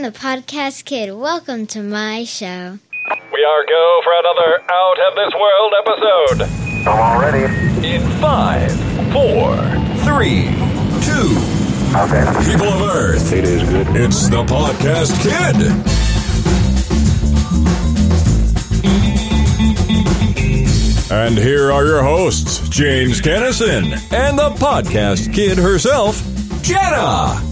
[0.00, 1.12] I'm the podcast kid.
[1.12, 2.78] Welcome to my show.
[3.34, 6.88] We are go for another Out of This World episode.
[6.88, 7.44] I'm all ready.
[7.86, 8.72] In five,
[9.12, 9.54] four,
[10.06, 10.46] three,
[11.04, 11.36] two.
[11.98, 12.50] Okay.
[12.50, 13.88] People of Earth, It is good.
[13.94, 15.70] it's the Podcast Kid.
[21.12, 26.22] And here are your hosts, James Kinnison and the Podcast Kid herself,
[26.62, 27.49] Jenna.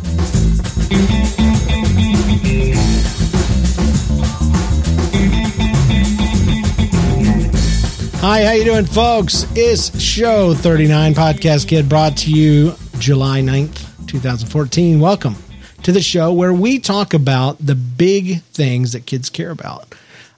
[8.30, 9.46] Hi, how you doing, folks?
[9.56, 15.00] It's show 39 Podcast Kid brought to you July 9th, 2014.
[15.00, 15.34] Welcome
[15.82, 19.94] to the show where we talk about the big things that kids care about.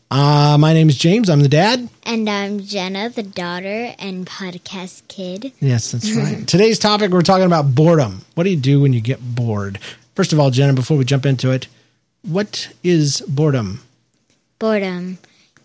[0.09, 1.29] Uh, my name is James.
[1.29, 1.89] I'm the dad.
[2.05, 5.53] And I'm Jenna, the daughter and podcast kid.
[5.59, 6.47] Yes, that's right.
[6.47, 8.25] Today's topic, we're talking about boredom.
[8.37, 9.81] What do you do when you get bored?
[10.15, 11.67] First of all, Jenna, before we jump into it,
[12.23, 13.83] what is boredom?
[14.61, 15.19] Boredom.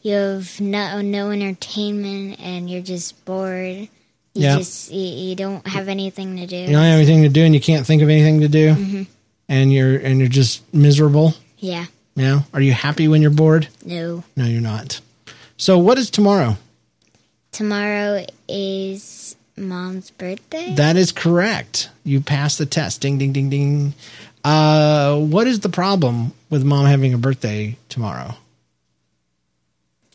[0.05, 3.87] You have no, no entertainment and you're just bored.
[4.35, 4.57] You Yeah.
[4.57, 6.55] just you, you don't have anything to do.
[6.55, 9.07] You don't have anything to do and you can't think of anything to do, Mhm.
[9.49, 11.33] and you're and you're just miserable.
[11.57, 11.85] yeah.
[12.15, 12.43] Yeah.
[12.53, 13.67] Are you happy when you're bored?
[13.83, 14.23] No.
[14.37, 15.01] No, you're not.
[15.57, 16.57] So, what is tomorrow?
[17.51, 20.75] Tomorrow is mom's birthday.
[20.75, 21.89] That is correct.
[22.03, 23.01] You passed the test.
[23.01, 23.93] Ding, ding, ding, ding.
[24.43, 28.35] Uh, what is the problem with mom having a birthday tomorrow?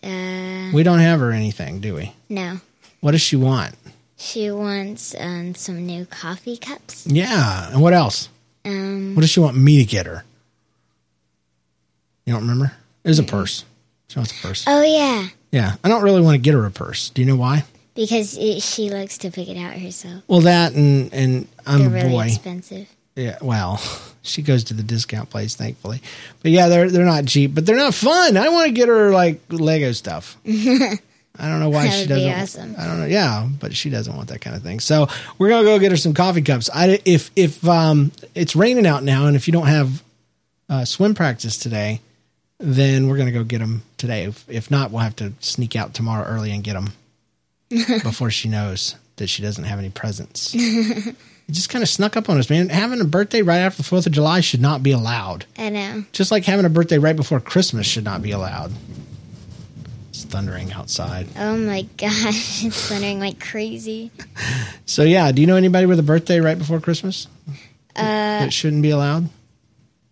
[0.03, 2.13] Uh, We don't have her anything, do we?
[2.29, 2.61] no.
[3.01, 3.75] What does she want?
[4.19, 7.07] She wants um, some new coffee cups.
[7.07, 7.71] Yeah.
[7.73, 8.29] And what else?
[8.67, 10.23] Um, What does she want me to get her?
[12.27, 12.73] You don't remember?
[13.05, 13.65] It was a purse.
[14.09, 14.65] She wants a purse.
[14.67, 15.77] oh yeah, Yeah.
[15.83, 17.09] I don't really want to get her a purse.
[17.11, 17.65] Do you know why?
[17.95, 20.23] because it, she likes to pick it out herself.
[20.29, 22.27] Well, that and and I'm They're a really boy.
[22.27, 22.89] expensive.
[23.17, 23.81] Yeah, well,
[24.23, 26.01] she goes to the discount place, thankfully.
[26.43, 28.37] But yeah, they're they're not cheap, but they're not fun.
[28.37, 30.37] I want to get her like Lego stuff.
[31.39, 32.33] I don't know why she doesn't.
[32.33, 32.75] awesome.
[32.79, 33.07] I don't know.
[33.07, 34.81] Yeah, but she doesn't want that kind of thing.
[34.81, 36.69] So we're gonna go get her some coffee cups.
[36.75, 40.03] I if if um it's raining out now, and if you don't have
[40.69, 42.01] uh, swim practice today,
[42.59, 44.25] then we're gonna go get them today.
[44.25, 46.93] If, if not, we'll have to sneak out tomorrow early and get them
[48.03, 50.55] before she knows that she doesn't have any presents.
[51.51, 52.69] It just kind of snuck up on us, man.
[52.69, 55.47] Having a birthday right after the 4th of July should not be allowed.
[55.59, 56.05] I know.
[56.13, 58.71] Just like having a birthday right before Christmas should not be allowed.
[60.11, 61.27] It's thundering outside.
[61.37, 64.13] Oh my gosh, it's thundering like crazy.
[64.87, 67.27] So, yeah, do you know anybody with a birthday right before Christmas?
[67.97, 69.29] Uh, that shouldn't be allowed?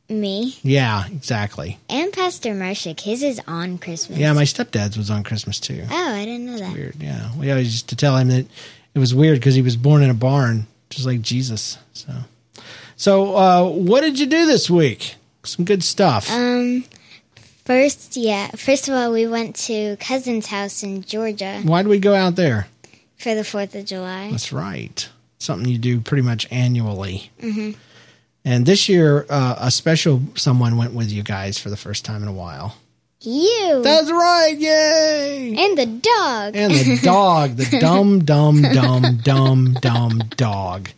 [0.09, 1.79] Me Yeah, exactly.
[1.89, 4.19] and Pastor Marshak, his is on Christmas.
[4.19, 5.85] Yeah, my stepdad's was on Christmas too.
[5.89, 6.73] Oh, I didn't know that.
[6.73, 6.97] Weird.
[7.01, 7.31] Yeah.
[7.37, 8.47] We always used to tell him that
[8.95, 11.79] it was weird because he was born in a barn, just like Jesus.
[11.93, 12.13] So,
[12.97, 15.15] so uh, what did you do this week?
[15.45, 16.31] Some good stuff.
[16.31, 16.85] Um,
[17.65, 21.99] first, yeah, first of all, we went to cousin's house in Georgia Why did we
[21.99, 22.67] go out there?
[23.17, 24.31] for the Fourth of July.
[24.31, 25.09] That's right.
[25.39, 27.31] Something you do pretty much annually.
[27.41, 27.73] Mm-hmm.
[28.45, 32.23] And this year, uh, a special someone went with you guys for the first time
[32.23, 32.77] in a while.
[33.21, 34.55] You That's right.
[34.57, 35.55] Yay.
[35.59, 36.55] and the dog.
[36.57, 40.91] And the dog, the dumb, dumb, dumb, dumb, dumb dog.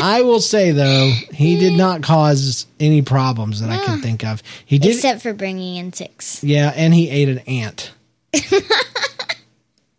[0.00, 4.42] I will say though, he did not cause any problems that I can think of.
[4.64, 6.44] He did, Except for bringing in ticks.
[6.44, 7.90] yeah, and he ate an ant.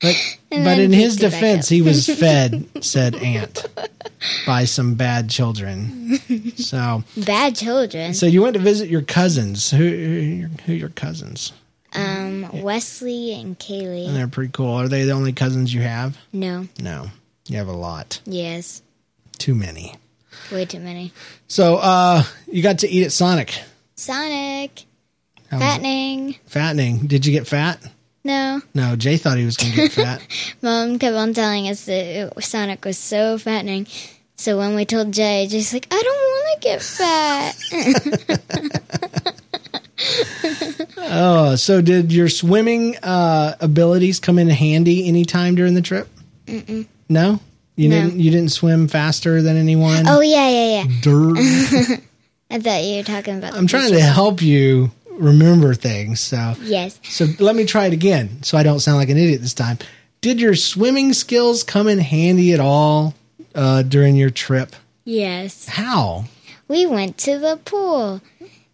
[0.02, 3.66] But but in his picked it back defense, he was fed said ant
[4.46, 6.18] by some bad children.
[6.58, 8.14] So Bad children.
[8.14, 9.70] so you went to visit your cousins.
[9.72, 11.54] Who who, your cousins?
[11.94, 14.08] Um, Wesley and Kaylee.
[14.08, 14.74] And they're pretty cool.
[14.74, 16.18] Are they the only cousins you have?
[16.32, 16.68] No.
[16.80, 17.08] No,
[17.48, 18.22] you have a lot.
[18.26, 18.82] Yes.
[19.38, 19.96] Too many.
[20.52, 21.12] Way too many.
[21.48, 23.54] So uh you got to eat at Sonic.
[23.96, 24.86] Sonic.
[25.50, 25.60] How?
[25.60, 26.38] Fattening.
[26.48, 27.08] Fattening.
[27.08, 27.80] Did you get fat?
[28.24, 28.62] No.
[28.76, 30.22] No, Jay thought he was going to get fat.
[30.62, 33.88] Mom kept on telling us that Sonic was so fattening.
[34.36, 37.56] So when we told Jay, Jay's like, I don't want to get fat.
[40.98, 46.08] oh, so did your swimming uh, abilities come in handy anytime during the trip?
[46.48, 46.88] Mm-mm.
[47.10, 47.40] No,
[47.76, 48.02] you No.
[48.04, 48.20] didn't.
[48.20, 50.06] You didn't swim faster than anyone.
[50.08, 50.86] oh, yeah, yeah, yeah.
[51.02, 51.38] Dirt.
[52.52, 56.20] I thought you were talking about I'm trying to help you remember things.
[56.20, 57.00] So, Yes.
[57.04, 59.78] so let me try it again, so I don't sound like an idiot this time.
[60.22, 63.14] Did your swimming skills come in handy at all
[63.56, 64.76] uh, during your trip?
[65.06, 65.68] Yes.
[65.68, 66.26] How?
[66.68, 68.22] We went to the pool.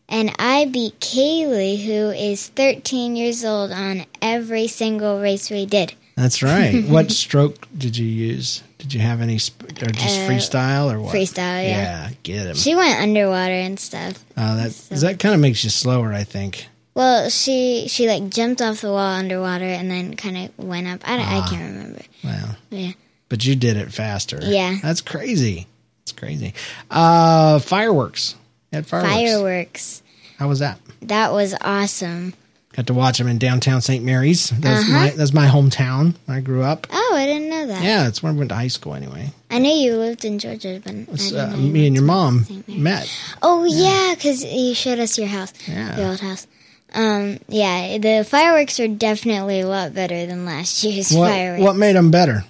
[0.09, 5.93] And I beat Kaylee, who is 13 years old, on every single race we did.
[6.15, 6.85] That's right.
[6.85, 8.63] what stroke did you use?
[8.77, 11.13] Did you have any sp- or just freestyle or what?
[11.13, 12.09] Uh, freestyle, yeah.
[12.09, 12.55] Yeah, get him.
[12.55, 14.23] She went underwater and stuff.
[14.35, 14.71] Uh, that
[15.01, 16.67] that kind of makes you slower, I think.
[16.93, 21.01] Well, she she like jumped off the wall underwater and then kind of went up.
[21.07, 21.45] I, don't- Ah.
[21.45, 22.01] I can't remember.
[22.23, 22.55] Wow.
[22.69, 22.91] Yeah.
[23.29, 24.39] But you did it faster.
[24.41, 24.77] Yeah.
[24.81, 25.67] That's crazy.
[26.03, 26.53] It's crazy.
[26.89, 28.35] Uh, fireworks.
[28.71, 29.11] You had fireworks.
[29.31, 30.03] Fireworks.
[30.39, 30.79] How was that?
[31.01, 32.33] That was awesome.
[32.73, 34.03] Got to watch them in downtown St.
[34.05, 34.49] Mary's.
[34.51, 34.91] That's Uh-huh.
[34.93, 36.13] my that's my hometown.
[36.27, 36.85] I grew up.
[36.91, 37.83] Oh, I didn't know that.
[37.83, 39.31] Yeah, it's where I went to high school anyway.
[39.51, 40.93] I knew you lived in Georgia, but
[41.33, 43.09] uh, me and your mom met.
[43.41, 45.97] Oh yeah, because you showed us your house, Yeah.
[45.97, 46.47] your old house.
[46.93, 51.63] Um, yeah, the fireworks are definitely a lot better than last year's What fireworks.
[51.63, 52.43] what made them better?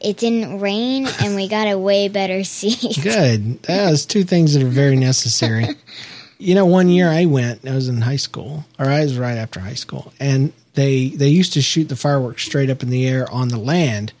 [0.00, 2.98] It didn't rain, and we got a way better seat.
[3.02, 3.62] Good.
[3.62, 5.66] That's two things that are very necessary.
[6.38, 7.66] you know, one year I went.
[7.66, 11.28] I was in high school, or I was right after high school, and they they
[11.28, 14.12] used to shoot the fireworks straight up in the air on the land,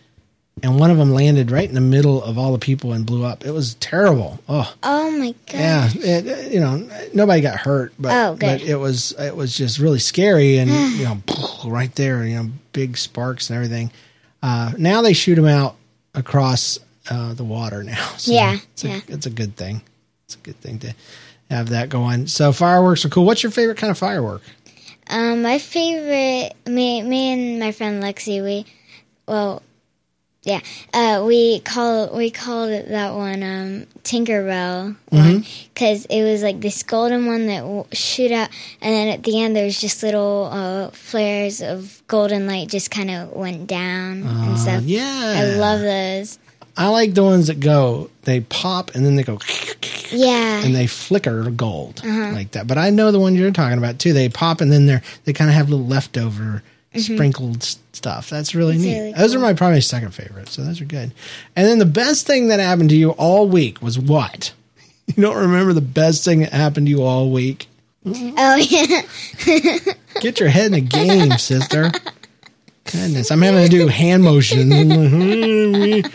[0.64, 3.24] and one of them landed right in the middle of all the people and blew
[3.24, 3.44] up.
[3.44, 4.40] It was terrible.
[4.48, 5.54] Oh, Oh my god!
[5.54, 5.90] yeah.
[5.94, 9.98] It, you know, nobody got hurt, but Oh, but it was it was just really
[10.00, 11.18] scary, and you know,
[11.64, 13.92] right there, you know, big sparks and everything.
[14.42, 15.76] Uh, now they shoot them out
[16.14, 16.78] across
[17.10, 18.10] uh, the water now.
[18.18, 19.00] So Yeah, it's a, yeah.
[19.08, 19.82] it's a good thing.
[20.26, 20.94] It's a good thing to
[21.50, 22.26] have that going.
[22.26, 23.24] So fireworks are cool.
[23.26, 24.42] What's your favorite kind of firework?
[25.08, 28.64] Um, my favorite, me, me and my friend Lexi, we,
[29.28, 29.62] well,
[30.44, 30.60] yeah,
[30.92, 36.60] uh, we call we called it that one um, Tinkerbell one because it was like
[36.60, 38.50] this golden one that w- shoot out,
[38.80, 42.90] and then at the end there was just little uh, flares of golden light just
[42.90, 44.78] kind of went down and stuff.
[44.82, 46.38] Uh, yeah, I love those.
[46.76, 48.10] I like the ones that go.
[48.22, 49.38] They pop and then they go
[50.10, 52.66] Yeah, and they flicker gold like that.
[52.66, 54.12] But I know the one you're talking about too.
[54.12, 56.62] They pop and then they're they kind of have little leftover
[56.94, 57.14] Mm-hmm.
[57.14, 58.30] sprinkled s- stuff.
[58.30, 58.98] That's really neat.
[58.98, 60.48] really Those are my probably second favorite.
[60.48, 61.12] So those are good.
[61.56, 64.52] And then the best thing that happened to you all week was what?
[65.16, 67.68] You don't remember the best thing that happened to you all week?
[68.06, 69.02] oh yeah,
[70.20, 71.90] Get your head in the game, sister.
[72.84, 74.72] Goodness, I'm having to do hand motions.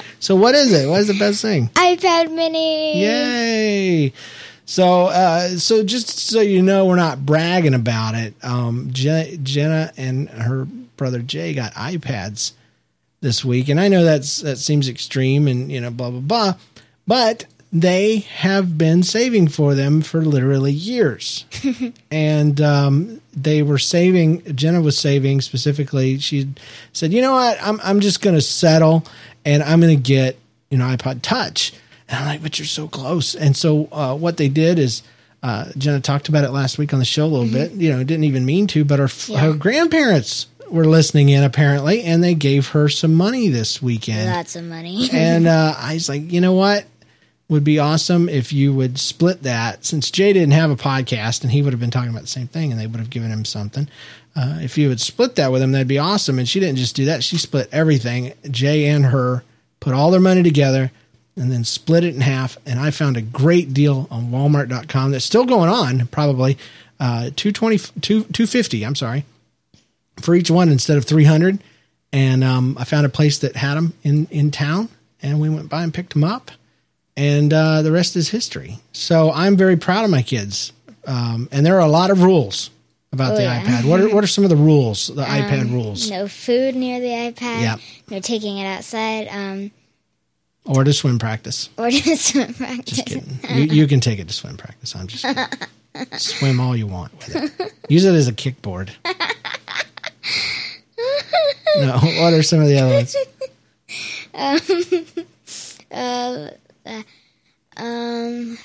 [0.19, 0.89] so what is it?
[0.89, 1.67] What is the best thing?
[1.75, 2.99] iPad Mini.
[3.01, 4.13] Yay!
[4.69, 8.35] So, uh, so just so you know, we're not bragging about it.
[8.43, 12.51] Um, Je- Jenna and her brother Jay got iPads
[13.19, 16.53] this week, and I know that's that seems extreme, and you know, blah blah blah,
[17.07, 21.45] but they have been saving for them for literally years,
[22.11, 24.55] and um, they were saving.
[24.55, 26.19] Jenna was saving specifically.
[26.19, 26.47] She
[26.93, 27.57] said, "You know what?
[27.59, 29.03] I'm I'm just going to settle,
[29.43, 30.37] and I'm going to get
[30.69, 31.73] you know iPod Touch."
[32.09, 35.03] And I'm like, "But you're so close." And so uh, what they did is.
[35.41, 37.71] Uh, Jenna talked about it last week on the show a little bit.
[37.71, 39.07] You know, didn't even mean to, but her,
[39.37, 44.55] her grandparents were listening in apparently, and they gave her some money this weekend Lots
[44.55, 45.09] of money.
[45.13, 46.85] and uh, I was like, you know what?
[47.47, 49.83] Would be awesome if you would split that.
[49.83, 52.47] Since Jay didn't have a podcast and he would have been talking about the same
[52.47, 53.87] thing, and they would have given him something.
[54.35, 56.37] Uh, if you would split that with him, that'd be awesome.
[56.37, 58.33] And she didn't just do that; she split everything.
[58.51, 59.43] Jay and her
[59.79, 60.91] put all their money together
[61.39, 62.57] and then split it in half.
[62.65, 66.05] And I found a great deal on Walmart.com that's still going on.
[66.07, 66.57] Probably
[66.99, 69.25] uh, 220, 250 I'm sorry
[70.21, 71.59] for each one instead of 300
[72.11, 74.89] and um, i found a place that had them in, in town
[75.21, 76.51] and we went by and picked them up
[77.15, 80.73] and uh, the rest is history so i'm very proud of my kids
[81.07, 82.69] um, and there are a lot of rules
[83.13, 83.63] about the Oh, yeah.
[83.63, 86.99] ipad what are, what are some of the rules the ipad rules No food near
[86.99, 87.61] the iPad.
[87.61, 87.79] Yep.
[88.09, 89.29] No taking it outside.
[89.29, 89.71] Um,
[90.65, 91.69] or to swim practice.
[91.77, 92.97] Or to swim practice.
[92.97, 93.39] just kidding.
[93.49, 94.95] You, you can take it to swim practice.
[94.95, 95.45] I'm just kidding.
[96.17, 97.73] Swim all you want with it.
[97.89, 98.91] Use it as a kickboard.
[101.77, 103.15] No what are some of the other ones?
[107.77, 108.57] Um,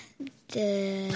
[0.49, 1.15] the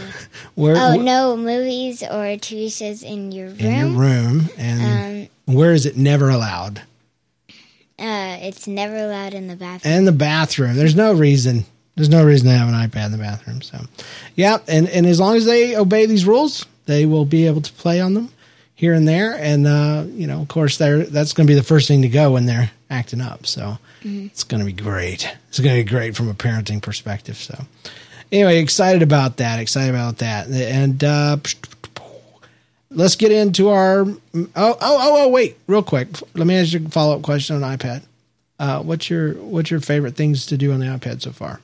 [0.55, 3.59] where, oh wh- no movies or TV shows in your room.
[3.61, 6.83] in your room and Um, where is it never allowed
[7.99, 9.93] uh, it's never allowed in the bathroom.
[9.95, 10.77] and the bathroom.
[10.77, 11.65] There's no reason.
[11.97, 13.79] There's no reason to have an ipad in the bathroom so.
[14.37, 17.73] Yeah and and as long as they obey these rules they will be able to
[17.73, 18.29] play on them
[18.77, 21.65] here and there and uh you know of course they're that's going to be the
[21.65, 23.79] first thing to go when they're acting up so.
[24.05, 25.29] It's going to be great.
[25.49, 27.65] It's going to be great from a parenting perspective so.
[28.31, 30.47] Anyway excited about that excited about that.
[30.49, 31.39] And uh
[32.91, 34.17] let's get into our oh
[34.57, 38.03] oh oh oh wait real quick let me ask you a follow-up question on ipad
[38.59, 41.61] uh, what's your what's your favorite things to do on the ipad so far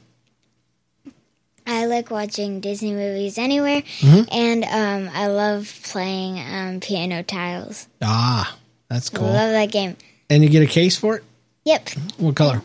[1.67, 4.23] I like watching Disney movies anywhere, Mm-hmm.
[4.31, 7.89] and um, I love playing um, piano tiles.
[8.03, 8.55] ah
[8.91, 9.25] that's cool.
[9.27, 9.97] I love that game.
[10.29, 11.25] and you get a case for it
[11.65, 11.89] Yep,
[12.19, 12.61] what color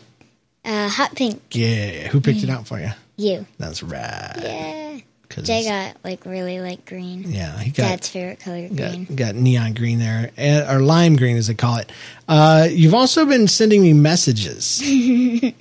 [0.66, 1.40] Uh, hot pink.
[1.52, 2.08] Yeah.
[2.08, 2.90] Who picked it out for you?
[3.16, 3.46] You.
[3.58, 4.34] That's right.
[4.38, 4.98] Yeah.
[5.30, 7.24] 'Cause Jay got like really like green.
[7.28, 9.04] yeah, he got Dad's favorite color green.
[9.04, 10.30] got, got neon green there,
[10.68, 11.90] or lime green as they call it.
[12.28, 14.82] Uh, you've also been sending me messages,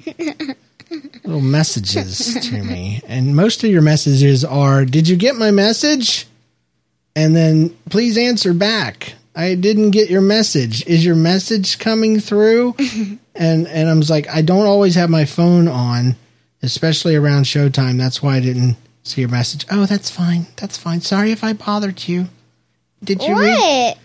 [1.24, 6.26] little messages to me, and most of your messages are, "Did you get my message?"
[7.16, 9.14] And then please answer back.
[9.36, 10.86] I didn't get your message.
[10.88, 12.76] Is your message coming through?
[13.36, 16.16] and and I was like, I don't always have my phone on,
[16.64, 17.98] especially around showtime.
[17.98, 18.78] That's why I didn't
[19.10, 19.66] see your message.
[19.72, 20.48] Oh, that's fine.
[20.58, 21.02] That's fine.
[21.02, 22.28] Sorry if I bothered you.
[23.04, 23.96] Did you read?
[23.96, 23.98] What?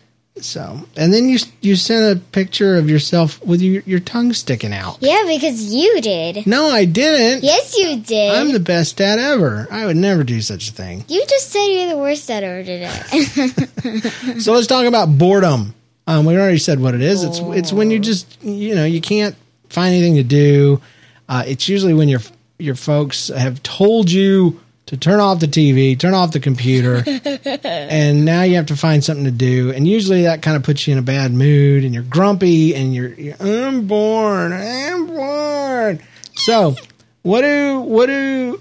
[0.44, 4.72] So, and then you you sent a picture of yourself with your your tongue sticking
[4.72, 4.98] out.
[5.00, 6.44] Yeah, because you did.
[6.44, 7.44] No, I didn't.
[7.44, 8.34] Yes, you did.
[8.34, 9.68] I'm the best dad ever.
[9.70, 11.04] I would never do such a thing.
[11.06, 13.70] you just said you're the worst dad ever did it.
[14.42, 15.74] So let's talk about boredom.
[16.06, 17.22] Um, we already said what it is.
[17.22, 19.36] It's it's when you just you know you can't
[19.68, 20.80] find anything to do.
[21.28, 22.20] Uh, it's usually when your
[22.58, 27.02] your folks have told you to turn off the TV, turn off the computer,
[27.64, 29.72] and now you have to find something to do.
[29.72, 32.94] And usually that kind of puts you in a bad mood, and you're grumpy, and
[32.94, 36.02] you're, you're I'm bored, I'm bored.
[36.34, 36.76] So
[37.22, 38.60] what do what do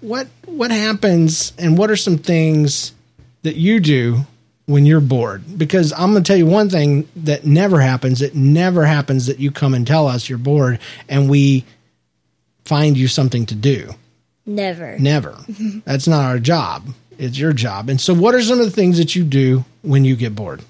[0.00, 2.92] what what happens, and what are some things
[3.42, 4.26] that you do
[4.66, 8.22] when you're bored because I'm going to tell you one thing that never happens.
[8.22, 11.64] It never happens that you come and tell us you're bored and we
[12.64, 13.94] find you something to do.
[14.46, 14.98] Never.
[14.98, 15.36] Never.
[15.84, 16.88] That's not our job.
[17.18, 17.88] It's your job.
[17.88, 20.62] And so, what are some of the things that you do when you get bored?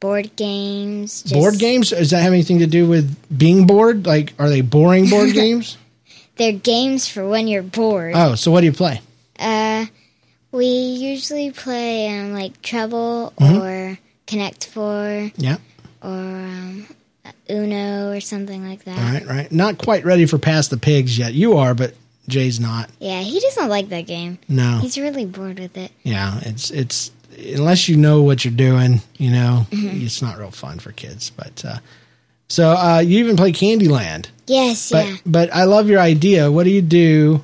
[0.00, 1.22] Board games.
[1.22, 1.90] Just, board games?
[1.90, 4.04] Does that have anything to do with being bored?
[4.04, 5.78] Like, are they boring board games?
[6.36, 8.14] They're games for when you're bored.
[8.16, 9.00] Oh, so what do you play?
[9.38, 9.86] Uh,
[10.50, 13.62] we usually play um, like Trouble Mm-hmm.
[13.62, 15.58] or Connect Four Yeah.
[16.02, 16.86] or um,
[17.48, 18.98] Uno or something like that.
[18.98, 19.52] All right, right.
[19.52, 21.32] Not quite ready for Pass the Pigs yet.
[21.34, 21.94] You are, but
[22.28, 22.88] Jay's not.
[23.00, 24.38] Yeah, he doesn't like that game.
[24.48, 24.78] No.
[24.80, 25.90] He's really bored with it.
[26.02, 30.78] Yeah, it's it's unless you know what you're doing, you know, it's not real fun
[30.78, 31.30] for kids.
[31.30, 31.78] But uh,
[32.48, 35.16] so uh, you even play Candyland, Yes, but yeah.
[35.26, 36.50] but I love your idea.
[36.50, 37.42] What do you do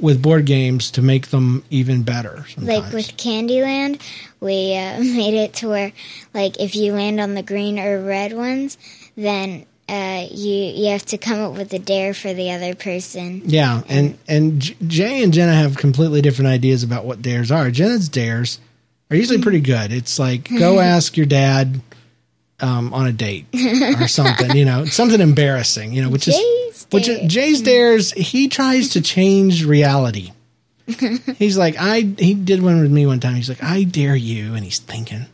[0.00, 2.44] with board games to make them even better?
[2.48, 2.84] Sometimes?
[2.84, 4.00] Like with Candyland,
[4.40, 5.92] we uh, made it to where,
[6.34, 8.78] like, if you land on the green or red ones,
[9.16, 13.42] then uh, you you have to come up with a dare for the other person.
[13.44, 17.70] yeah, and and Jay and Jenna have completely different ideas about what dares are.
[17.70, 18.58] Jenna's dares
[19.10, 19.92] are usually pretty good.
[19.92, 21.82] It's like go ask your dad.
[22.60, 23.46] Um, on a date
[23.98, 27.26] or something, you know, something embarrassing, you know, which is Jay's which dare.
[27.26, 28.12] Jay's dares.
[28.12, 30.30] He tries to change reality.
[31.38, 32.14] he's like, I.
[32.16, 33.34] He did one with me one time.
[33.34, 35.26] He's like, I dare you, and he's thinking.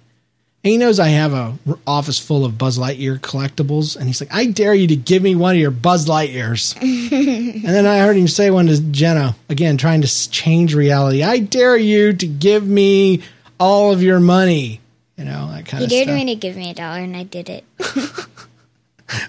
[0.65, 4.21] And he knows I have a r- office full of Buzz Lightyear collectibles, and he's
[4.21, 6.75] like, I dare you to give me one of your Buzz Lightyears.
[6.83, 11.23] and then I heard him say one to Jenna again, trying to change reality.
[11.23, 13.23] I dare you to give me
[13.61, 14.81] all of your money.
[15.17, 16.15] You know that kind He of He dared stuff.
[16.17, 17.65] me to give me a dollar, and I did it.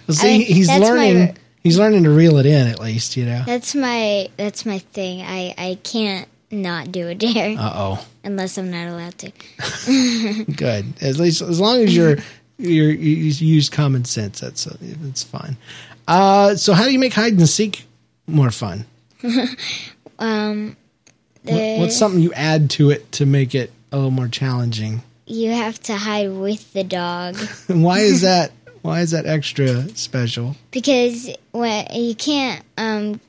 [0.07, 1.37] Well, see, mean, he's that's my learning.
[1.63, 3.15] he's learning to reel it in at least.
[3.15, 3.43] You know.
[3.45, 5.21] That's my that's my thing.
[5.21, 8.05] I I can't not do a dare Uh oh.
[8.29, 9.31] Unless I'm not allowed to.
[10.55, 10.85] Good.
[11.01, 12.17] At least as long as you're
[12.57, 15.57] you're you use common sense, that's that's fine.
[16.07, 17.85] Uh, so how do you make hide and seek
[18.27, 18.85] more fun?
[20.21, 20.75] Um,
[21.45, 25.01] the, What's something you add to it to make it a little more challenging?
[25.25, 28.51] you have to hide with the dog why is that?
[28.81, 30.55] Why is that extra special?
[30.71, 33.21] because when you can't um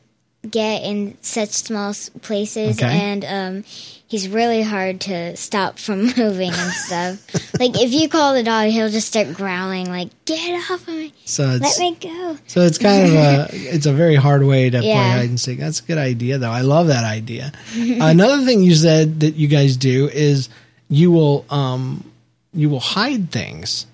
[0.51, 1.93] get in such small
[2.23, 2.87] places Okay.
[3.01, 3.65] and um
[4.11, 7.61] he's really hard to stop from moving and stuff.
[7.61, 11.15] like if you call the dog, he'll just start growling like "Get off of me!
[11.25, 14.81] So Let me go!" so it's kind of a it's a very hard way to
[14.81, 15.59] play hide and seek.
[15.59, 16.51] That's a good idea though.
[16.51, 17.53] I love that idea.
[17.75, 20.51] Another thing you said that you guys do is
[20.89, 22.05] you will um
[22.53, 23.87] you will hide things.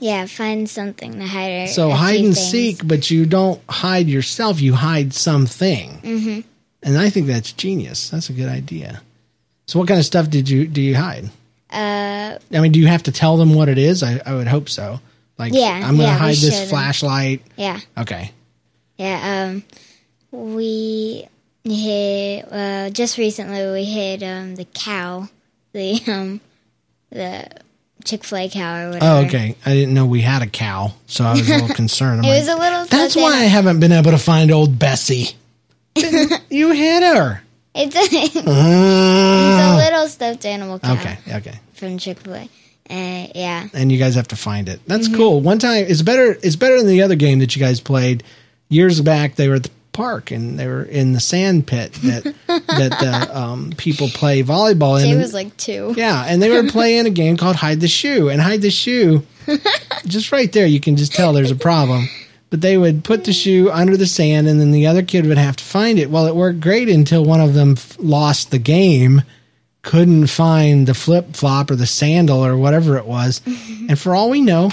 [0.00, 1.64] Yeah, find something to hide.
[1.64, 2.50] Or So hide and things.
[2.50, 4.60] seek, but you don't hide yourself.
[4.60, 6.40] You hide something, mm-hmm.
[6.84, 8.08] and I think that's genius.
[8.08, 9.02] That's a good idea.
[9.68, 10.80] So, what kind of stuff did you do?
[10.80, 11.26] You hide?
[11.70, 14.02] Uh, I mean, do you have to tell them what it is?
[14.02, 14.98] I, I would hope so.
[15.36, 16.68] Like, Yeah, I'm going to yeah, hide this them.
[16.68, 17.42] flashlight.
[17.54, 17.78] yeah.
[17.98, 18.32] Okay.
[18.96, 19.62] Yeah, um,
[20.32, 21.28] we
[21.64, 23.70] hid uh, just recently.
[23.70, 25.28] We hid um, the cow,
[25.72, 26.40] the um,
[27.10, 27.46] the
[28.04, 29.04] Chick Fil A cow or whatever.
[29.04, 29.54] Oh, okay.
[29.66, 32.24] I didn't know we had a cow, so I was a little concerned.
[32.24, 32.86] It like, was a little.
[32.86, 35.36] That's why I haven't been able to find old Bessie.
[35.94, 37.42] you hid her.
[37.78, 41.18] It's a, it's a Uh, little stuffed animal cow okay.
[41.32, 41.60] Okay.
[41.74, 42.48] from Chick Fil A.
[42.90, 44.80] Uh, yeah, and you guys have to find it.
[44.86, 45.16] That's Mm-hmm.
[45.16, 45.40] cool.
[45.40, 46.36] One time, it's better.
[46.42, 48.22] It's better than the other game that you guys played
[48.70, 49.34] years back.
[49.34, 53.38] They were at the park, and they were in the sand pit that that the
[53.38, 55.10] um, people play volleyball in.
[55.14, 55.92] It was like two.
[55.98, 59.22] yeah, and they were playing a game called Hide the Shoe, and Hide the Shoe,
[60.06, 62.08] just right there, you can just tell there's a problem.
[62.50, 65.36] But they would put the shoe under the sand, and then the other kid would
[65.38, 66.10] have to find it.
[66.10, 69.22] Well, it worked great until one of them f- lost the game,
[69.82, 74.30] couldn't find the flip flop or the sandal or whatever it was, and for all
[74.30, 74.70] we know,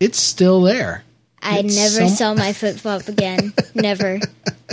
[0.00, 1.04] it's still there.
[1.40, 3.52] I It's never saw my flip flop again.
[3.74, 4.20] never.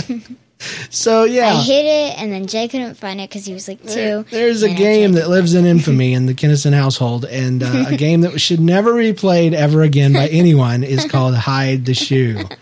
[0.89, 3.81] So yeah, I hid it, and then Jay couldn't find it because he was like
[3.85, 4.25] two.
[4.29, 8.21] There's a game that lives in infamy in the Kinnison household, and uh, a game
[8.21, 12.43] that should never be played ever again by anyone is called Hide the Shoe.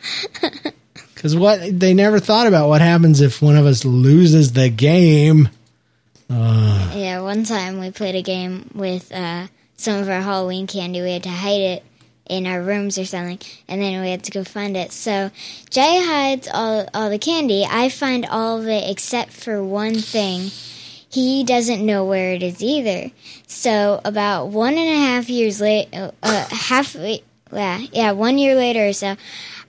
[1.18, 5.50] Because what they never thought about what happens if one of us loses the game.
[6.30, 11.01] Yeah, one time we played a game with uh, some of our Halloween candy.
[11.01, 11.84] We had to hide it
[12.29, 14.91] in our rooms or something, and then we had to go find it.
[14.91, 15.31] So
[15.69, 17.65] Jay hides all all the candy.
[17.69, 20.51] I find all of it except for one thing.
[21.10, 23.12] He doesn't know where it is either.
[23.48, 28.88] So about one and a half years late, uh, half yeah, yeah, one year later
[28.88, 29.15] or so,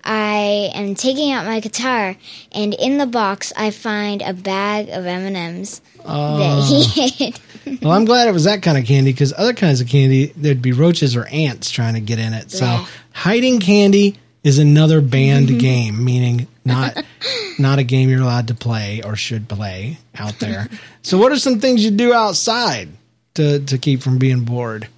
[0.04, 2.16] I am taking out my guitar,
[2.52, 7.40] and in the box I find a bag of M and M's that he hid.
[7.82, 10.62] Well, I'm glad it was that kind of candy because other kinds of candy, there'd
[10.62, 12.50] be roaches or ants trying to get in it.
[12.50, 12.86] So Yeah.
[13.12, 17.02] hiding candy is another banned game, meaning not
[17.58, 20.68] not a game you're allowed to play or should play out there.
[21.02, 22.88] so, what are some things you do outside
[23.34, 24.88] to to keep from being bored?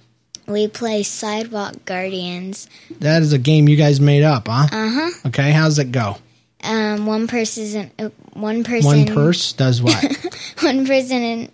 [0.47, 2.67] We play Sidewalk Guardians.
[2.99, 4.67] That is a game you guys made up, huh?
[4.71, 5.09] Uh huh.
[5.27, 6.17] Okay, how's it go?
[6.63, 10.03] Um, one person, uh, one person, One purse does what?
[10.61, 11.49] one person,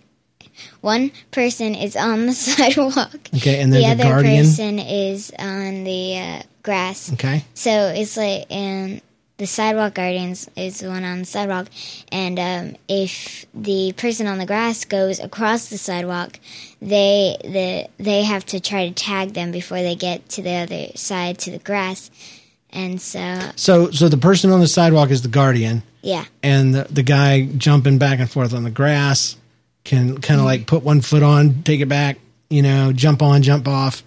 [0.82, 3.30] one person is on the sidewalk.
[3.36, 4.46] Okay, and the the, other guardian.
[4.46, 7.12] person is on the uh, grass.
[7.14, 9.02] Okay, So it's like, and
[9.38, 11.68] the sidewalk guardians is the one on the sidewalk,
[12.12, 16.40] and um, if the person on the grass goes across the sidewalk,
[16.82, 20.88] they the they have to try to tag them before they get to the other
[20.96, 22.10] side to the grass,
[22.72, 25.84] and so so so the person on the sidewalk is the guardian.
[26.02, 29.36] yeah, and the, the guy jumping back and forth on the grass
[29.88, 32.20] can kind of like put one foot on, take it back,
[32.50, 34.04] you know, jump on, jump off.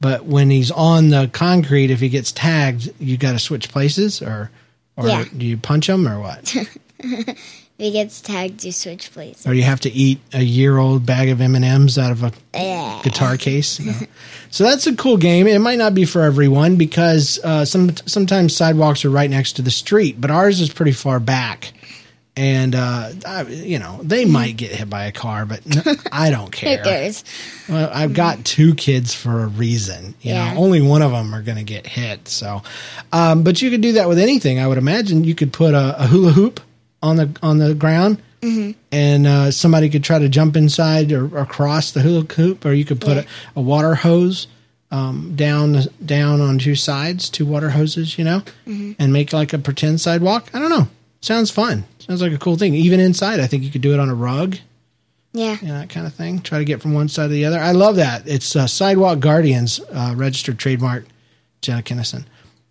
[0.00, 4.20] But when he's on the concrete, if he gets tagged, you got to switch places,
[4.22, 4.50] or
[4.96, 5.24] or Yeah.
[5.36, 6.54] do you punch him, or what?
[6.98, 7.36] if
[7.78, 9.46] he gets tagged, you switch places.
[9.46, 12.22] or you have to eat a year old bag of M and M's out of
[12.24, 13.00] a Yeah.
[13.04, 13.78] guitar case.
[13.80, 13.92] No.
[14.50, 15.46] so that's a cool game.
[15.46, 19.62] It might not be for everyone because uh, some sometimes sidewalks are right next to
[19.62, 21.72] the street, but ours is pretty far back.
[22.38, 26.30] And uh, I, you know they might get hit by a car, but no, I
[26.30, 26.84] don't Who care.
[26.84, 27.24] cares?
[27.68, 30.14] Well, I've got two kids for a reason.
[30.20, 30.54] You Yeah.
[30.54, 32.28] know, only one of them are going to get hit.
[32.28, 32.62] So,
[33.12, 34.60] um, but you could do that with anything.
[34.60, 36.60] I would imagine you could put a, a hula hoop
[37.02, 38.22] on the on the ground,
[38.92, 42.72] and uh, somebody could try to jump inside or, or across the hula hoop, or
[42.72, 43.24] you could put Yeah.
[43.56, 44.46] a, a water hose
[44.92, 49.58] um, down down on two sides, two water hoses, you know, and make like a
[49.58, 50.50] pretend sidewalk.
[50.54, 50.86] I don't know.
[51.20, 51.84] Sounds fun.
[51.98, 52.74] Sounds like a cool thing.
[52.74, 54.56] Even inside, I think you could do it on a rug
[55.32, 55.58] Yeah.
[55.60, 56.40] you know, that kind of thing.
[56.40, 57.58] Try to get from one side to the other.
[57.58, 58.26] I love that.
[58.26, 61.04] It's uh, Sidewalk Guardians, uh, registered trademark,
[61.60, 62.24] Jenna Kinnison.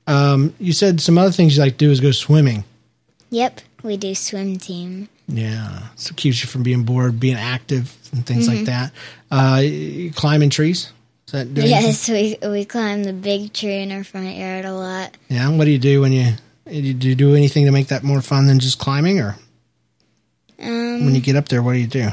[0.07, 2.63] Um, you said some other things you like to do is go swimming.
[3.29, 3.59] Yep.
[3.83, 5.09] We do swim team.
[5.27, 8.93] Yeah, so it keeps you from being bored, being active, and things like that.
[9.29, 9.61] Uh,
[10.15, 10.93] climbing trees.
[11.27, 14.71] Is that doing Yes, we we climb the big tree in our front yard a
[14.73, 15.17] lot.
[15.27, 15.49] Yeah.
[15.49, 16.31] What do you do when you
[16.69, 19.37] do you do anything to make that more fun than just climbing, or
[20.59, 22.09] Um, when you get up there, what do you do?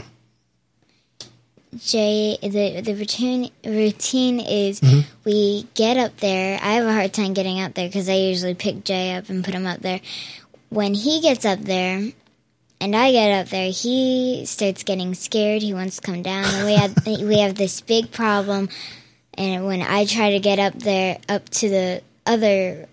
[1.76, 5.00] Jay, the the routine routine is Mm-hmm.
[5.24, 6.58] we get up there.
[6.62, 9.44] I have a hard time getting up there because I usually pick Jay up and
[9.44, 10.00] put him up there.
[10.68, 12.12] When he gets up there,
[12.80, 15.62] and I get up there, he starts getting scared.
[15.62, 18.68] He wants to come down, and we have we have this big problem.
[19.36, 22.86] And when I try to get up there, up to the other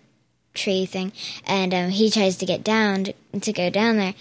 [0.53, 1.11] tree thing,
[1.45, 4.13] and um, he tries to get down to, to go down there,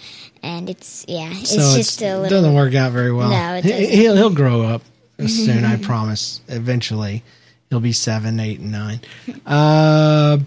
[0.43, 3.29] and it's yeah, it's so just a it little doesn't work out very well.
[3.29, 3.89] No, it He- doesn't.
[3.89, 4.81] He'll he'll grow up
[5.27, 5.65] soon.
[5.65, 6.41] I promise.
[6.47, 7.23] Eventually,
[7.69, 9.01] he'll be seven, eight, and nine.
[9.45, 10.37] Uh,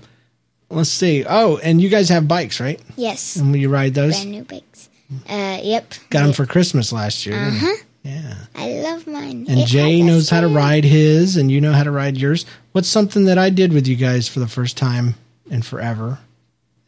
[0.71, 1.25] let's see.
[1.29, 2.81] Oh, and you guys have bikes, right?
[2.97, 3.37] yes.
[3.37, 4.15] And you ride those?
[4.17, 4.89] brand new bikes.
[5.29, 5.93] Uh, yep.
[6.11, 7.37] Got them for Christmas last year.
[7.39, 7.77] didn't you?
[8.05, 8.35] Yeah.
[8.55, 9.47] I love mine.
[9.49, 12.45] And It Jay knows how to ride his, and you know how to ride yours.
[12.73, 15.15] What's something that I did with you guys for the first time
[15.55, 16.19] in forever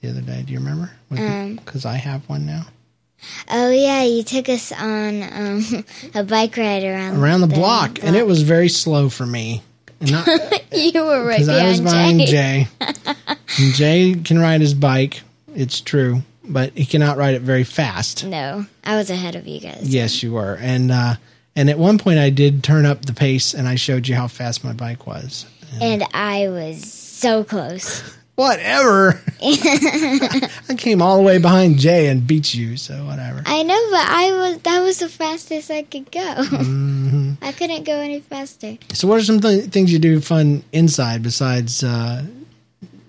[0.00, 0.42] the other day?
[0.44, 0.90] Do you remember?
[1.12, 2.66] Um, Because I have one now.
[3.50, 8.14] Oh yeah, you took us on um, a bike ride around Around the block, and
[8.14, 9.62] it was very slow for me.
[10.00, 10.29] And not,
[10.72, 12.68] you were right because I was behind behind Jay.
[12.79, 12.94] Jay.
[13.64, 15.22] and Jay can ride his bike.
[15.55, 16.20] It's true.
[16.44, 18.24] but he cannot ride it very fast.
[18.26, 19.88] No, I was ahead of you guys.
[19.88, 20.59] Yes, you were.
[20.61, 21.14] And uh,
[21.57, 24.29] and at one point, I did turn up the pace, and I showed you how
[24.29, 25.46] fast my bike was.
[25.81, 28.02] And I was so close.
[28.37, 29.18] Whatever.
[29.42, 33.42] I came all the way behind Jay and beat you, so whatever.
[33.46, 36.20] I know, but I was that was the fastest I could go.
[36.20, 37.33] Mm-hmm.
[37.42, 38.77] I couldn't go any faster.
[38.92, 42.27] So, what are some th- things you do fun inside besides uh,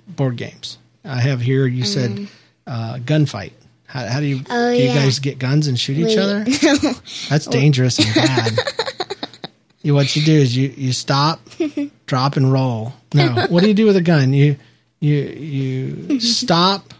[0.07, 0.77] board games?
[1.03, 1.67] I have here.
[1.67, 2.29] You said
[2.65, 3.51] uh, gunfight.
[3.85, 4.37] How, how do you?
[4.37, 4.47] Mm.
[4.49, 4.95] Oh, do you yeah.
[4.95, 6.45] guys get guns and shoot each other?
[7.29, 8.59] That's dangerous and bad.
[9.81, 11.41] you, what you do is you you stop,
[12.05, 12.93] drop, and roll.
[13.13, 14.31] No, what do you do with a gun?
[14.31, 14.55] You
[14.99, 16.93] you you stop,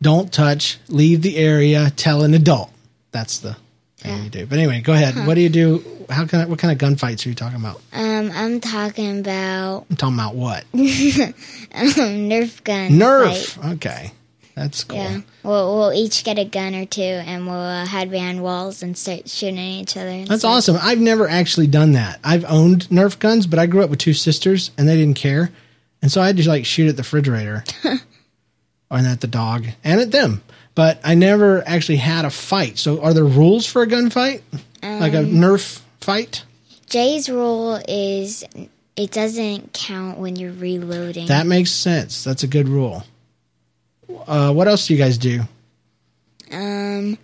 [0.00, 2.70] don't touch, leave the area, tell an adult.
[3.10, 3.56] That's the
[3.98, 4.46] thing you do.
[4.46, 5.26] But anyway, go ahead.
[5.26, 5.84] What do you do?
[6.08, 7.80] How can of what kind of gunfights are you talking about?
[7.92, 10.64] Um, I'm talking about I'm talking about what?
[10.72, 12.90] Nerf gun.
[12.92, 13.46] Nerf.
[13.56, 13.72] fight.
[13.74, 14.12] Okay,
[14.54, 14.96] that's cool.
[14.98, 18.82] Yeah, we'll we'll each get a gun or two, and we'll uh, hide behind walls
[18.82, 20.24] and start shooting at each other.
[20.24, 20.50] That's stuff.
[20.56, 20.78] awesome.
[20.80, 22.20] I've never actually done that.
[22.24, 25.50] I've owned Nerf guns, but I grew up with two sisters, and they didn't care,
[26.02, 27.64] and so I had to like shoot at the refrigerator,
[28.90, 30.42] and at the dog, and at them.
[30.74, 32.78] But I never actually had a fight.
[32.78, 34.42] So, are there rules for a gunfight,
[34.82, 36.44] like a Um, Nerf fight?
[36.86, 38.44] Jay's rule is
[38.96, 41.26] it doesn't count when you're reloading.
[41.26, 42.22] That makes sense.
[42.24, 43.04] That's a good rule.
[44.26, 45.42] Uh, what else do you guys do?
[46.52, 47.18] um.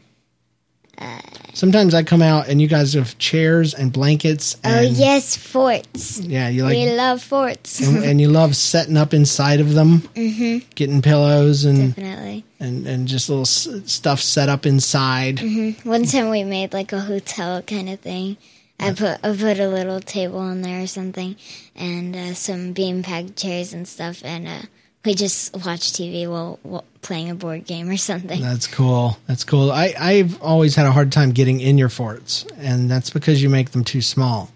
[1.55, 4.57] Sometimes I come out and you guys have chairs and blankets.
[4.65, 6.19] Oh yes, forts.
[6.19, 7.81] yeah, you like we love forts.
[7.81, 10.69] and, and you love setting up inside of them, mm-hmm.
[10.75, 12.45] getting pillows and, Definitely.
[12.59, 15.41] and and just little s- stuff set up inside.
[15.85, 18.37] One time we made like a hotel kind of thing.
[18.81, 21.37] I put I put a little table in there or something,
[21.77, 24.63] and uh, some beanbag chairs and stuff, and uh,
[25.05, 28.41] we just watch TV while, while playing a board game or something.
[28.41, 29.19] That's cool.
[29.27, 29.71] That's cool.
[29.71, 33.49] I I've always had a hard time getting in your forts, and that's because you
[33.51, 34.51] make them too small.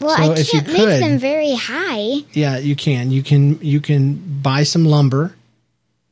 [0.00, 2.24] well, so I if you can't make could- them very high.
[2.32, 3.10] Yeah, you can.
[3.10, 3.58] You can.
[3.60, 5.34] You can buy some lumber.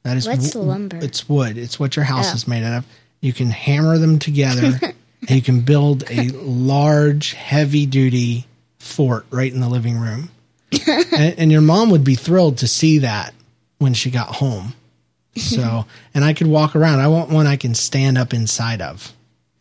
[0.04, 0.96] That is What's wo- lumber?
[0.98, 1.58] It's wood.
[1.58, 2.34] It's what your house Oh.
[2.34, 2.86] is made out of.
[3.20, 4.78] You can hammer them together,
[5.22, 8.46] and you can build a large, heavy-duty
[8.78, 10.30] fort right in the living room.
[10.86, 13.34] and, and your mom would be thrilled to see that
[13.78, 14.74] when she got home.
[15.38, 16.98] So, and I could walk around.
[16.98, 19.12] I want one I can stand up inside of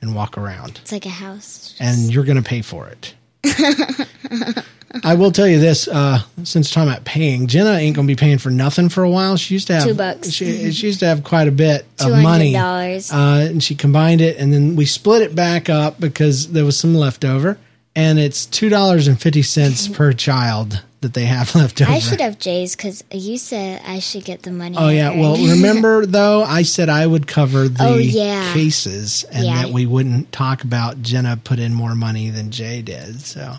[0.02, 1.76] and walk around It's like a house.
[1.80, 3.14] and you're going to pay for it.
[5.04, 8.16] I will tell you this: uh, since talking about paying, Jenna ain't going to be
[8.18, 9.38] paying for nothing for a while.
[9.38, 10.32] She used to have Two bucks.
[10.32, 12.24] She, she used to have quite a bit of $200.
[12.24, 13.02] money, uh,
[13.50, 16.96] and she combined it, and then we split it back up because there was some
[16.96, 17.60] left over,
[17.96, 21.92] and it's two dollars and fifty cents per child that they have left over.
[21.92, 24.76] I should have Jay's because you said I should get the money.
[24.80, 25.12] Oh yeah.
[25.20, 28.52] Well, remember though, I said I would cover the Oh, yeah.
[28.54, 29.62] cases and Yeah.
[29.64, 33.22] that we wouldn't talk about Jenna put in more money than Jay did.
[33.22, 33.58] So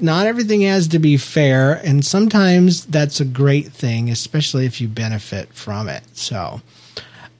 [0.00, 4.88] not everything has to be fair, and sometimes that's a great thing, especially if you
[4.88, 6.02] benefit from it.
[6.14, 6.62] So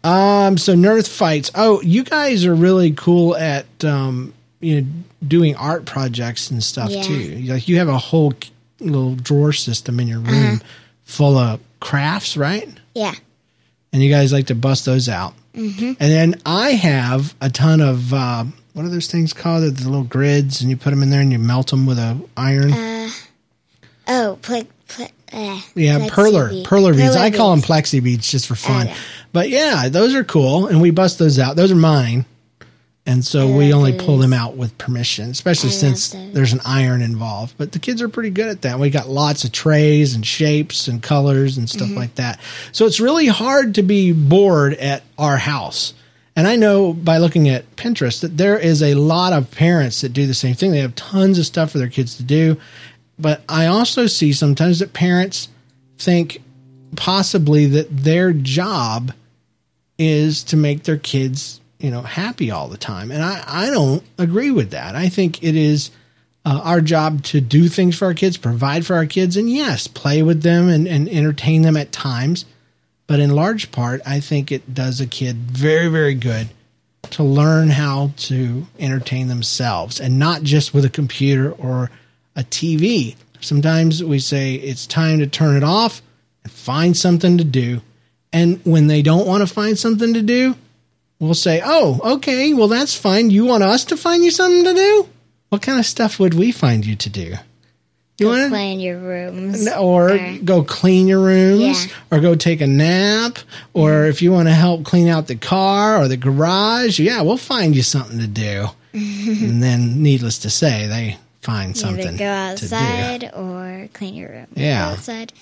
[0.04, 1.50] um so Nerf fights.
[1.54, 4.86] Oh, you guys are really cool at um you know
[5.26, 7.02] doing art projects and stuff Yeah.
[7.02, 7.28] too.
[7.46, 8.32] Like you have a whole
[8.84, 10.60] little drawer system in your room
[11.04, 12.68] full of crafts, right?
[12.94, 13.14] yeah.
[13.92, 15.34] and you guys like to bust those out.
[15.54, 15.92] Mm-hmm.
[16.00, 19.62] And then I have a ton of uh, what are those things called?
[19.64, 22.18] The little grids, and you put them in there and you melt them with a
[22.36, 22.72] iron.
[24.08, 27.16] Oh, pl- pl- uh, yeah, plexi perler, bead- perler beads.
[27.16, 28.86] I call them plexi beads just for fun.
[28.88, 28.96] yeah.
[29.32, 31.56] But yeah, those are cool, and we bust those out.
[31.56, 32.24] Those are mine,
[33.04, 36.60] and so I we only pull them out with permission, especially I since there's an
[36.64, 37.54] iron involved.
[37.58, 38.78] But the kids are pretty good at that.
[38.78, 41.78] We got lots of trays and shapes and colors and Mm-hmm.
[41.84, 42.38] stuff like that.
[42.70, 45.94] So it's really hard to be bored at our house.
[46.36, 50.12] And I know by looking at Pinterest that there is a lot of parents that
[50.14, 50.70] do the same thing.
[50.70, 52.56] They have tons of stuff for their kids to do.
[53.18, 55.48] But I also see sometimes that parents
[55.98, 56.40] think
[56.96, 59.12] possibly that their job
[59.98, 63.10] is to make their kids, you know, happy all the time.
[63.10, 64.94] And I, I don't agree with that.
[64.94, 65.90] I think it is
[66.44, 69.86] uh, our job to do things for our kids, provide for our kids, and yes,
[69.86, 72.44] play with them and, and entertain them at times.
[73.06, 76.48] But in large part, I think it does a kid very, very good
[77.10, 81.90] to learn how to entertain themselves and not just with a computer or
[82.36, 83.16] a TV.
[83.40, 86.00] Sometimes we say it's time to turn it off
[86.44, 87.82] and find something to do.
[88.32, 90.54] And when they don't want to find something to do,
[91.26, 93.30] we'll say, Oh, okay, well, that's fine.
[93.30, 95.08] You want us to find you something to do?
[95.48, 97.34] What kind of stuff would we find you to do?
[98.18, 99.68] You Go want to play in your rooms.
[99.78, 101.92] or go clean your rooms Yeah.
[102.10, 103.38] or go take a nap
[103.72, 107.38] or if you want to help clean out the car or the garage yeah we'll
[107.38, 112.12] find you something to do and then needless to say they find Either something go
[112.12, 114.46] to do outside or clean your room.
[114.54, 114.88] Yeah.
[114.88, 115.32] Go outside.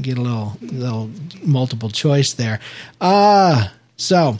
[0.00, 1.10] get a little little
[1.42, 2.58] multiple choice there
[3.00, 4.38] uh so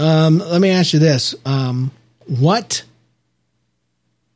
[0.00, 1.90] um let me ask you this um
[2.26, 2.84] what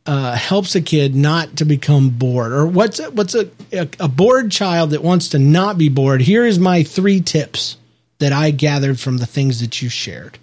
[0.07, 4.09] uh, helps a kid not to become bored, or what's a, what's a, a a
[4.09, 6.21] bored child that wants to not be bored?
[6.21, 7.79] Here is my three tips
[8.19, 10.39] that I gathered from the things that you shared.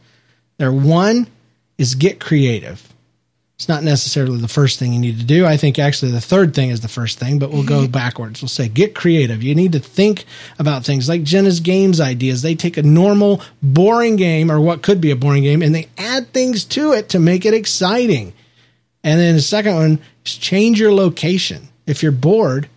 [0.58, 1.28] There, one
[1.78, 2.91] is get creative.
[3.62, 5.46] It's not necessarily the first thing you need to do.
[5.46, 7.92] I think actually the third thing is the first thing, but we'll go mm-hmm.
[7.92, 8.42] backwards.
[8.42, 9.44] We'll say get creative.
[9.44, 10.26] You need to think
[10.58, 12.42] about things like Jenna's games ideas.
[12.42, 15.90] They take a normal, boring game or what could be a boring game and they
[15.96, 18.34] add things to it to make it exciting.
[19.04, 21.68] And then the second one is change your location.
[21.86, 22.68] If you're bored,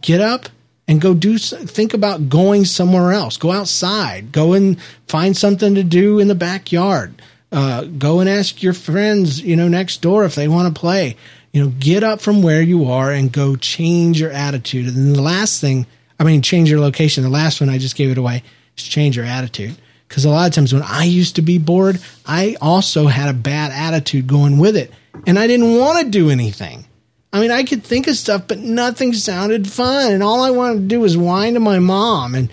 [0.00, 0.48] get up
[0.88, 3.36] and go do think about going somewhere else.
[3.36, 4.32] Go outside.
[4.32, 7.21] Go and find something to do in the backyard.
[7.52, 11.16] Uh, go and ask your friends, you know, next door if they want to play.
[11.52, 14.86] You know, get up from where you are and go change your attitude.
[14.86, 15.86] And then the last thing,
[16.18, 17.22] I mean, change your location.
[17.22, 18.42] The last one I just gave it away
[18.76, 19.76] is change your attitude.
[20.08, 23.38] Because a lot of times when I used to be bored, I also had a
[23.38, 24.90] bad attitude going with it.
[25.26, 26.86] And I didn't want to do anything.
[27.34, 30.12] I mean, I could think of stuff, but nothing sounded fun.
[30.12, 32.34] And all I wanted to do was whine to my mom.
[32.34, 32.50] And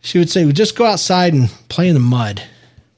[0.00, 2.42] she would say, well, just go outside and play in the mud.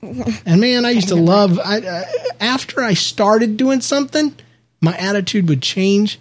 [0.02, 2.04] And man, I used to love, I, uh,
[2.40, 4.34] after I started doing something,
[4.80, 6.18] my attitude would change.